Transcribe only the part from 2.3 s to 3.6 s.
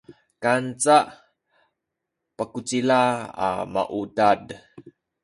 pakucila a